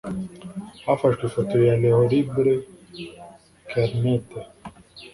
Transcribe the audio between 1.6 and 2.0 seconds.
ya Les